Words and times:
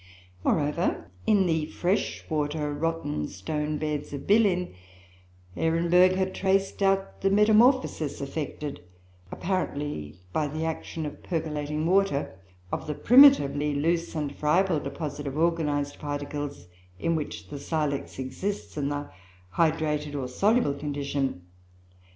Moreover, 0.43 1.11
in 1.27 1.45
the 1.45 1.67
fresh 1.67 2.27
water 2.27 2.73
rotten 2.73 3.27
stone 3.27 3.77
beds 3.77 4.11
of 4.13 4.25
Bilin, 4.25 4.73
Ehrenberg 5.55 6.13
had 6.13 6.33
traced 6.33 6.81
out 6.81 7.21
the 7.21 7.29
metamorphosis, 7.29 8.19
effected 8.19 8.81
apparently 9.31 10.17
by 10.33 10.47
the 10.47 10.65
action 10.65 11.05
of 11.05 11.21
percolating 11.21 11.85
water, 11.85 12.35
of 12.71 12.87
the 12.87 12.95
primitively 12.95 13.75
loose 13.75 14.15
and 14.15 14.35
friable 14.35 14.79
deposit 14.79 15.27
of 15.27 15.37
organized 15.37 15.99
particles, 15.99 16.65
in 16.97 17.15
which 17.15 17.49
the 17.49 17.59
silex 17.59 18.17
exists 18.17 18.77
in 18.77 18.89
the 18.89 19.11
hydrated 19.53 20.15
or 20.19 20.27
soluble 20.27 20.73
condition. 20.73 21.43